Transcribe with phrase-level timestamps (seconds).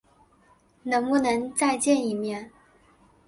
[0.81, 2.51] 能不能再见一面？